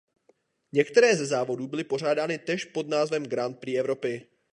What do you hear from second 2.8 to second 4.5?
názvem Grand Prix Evropy.